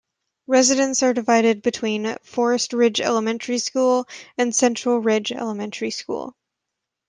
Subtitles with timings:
[0.47, 6.35] Residents are divided between Forest Ridge Elementary School and Central Ridge Elementary School.